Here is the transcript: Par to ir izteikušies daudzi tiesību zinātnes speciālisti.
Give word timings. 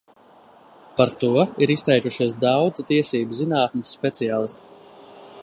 Par 0.99 1.11
to 1.23 1.35
ir 1.65 1.73
izteikušies 1.75 2.35
daudzi 2.47 2.87
tiesību 2.93 3.39
zinātnes 3.43 3.93
speciālisti. 3.99 4.69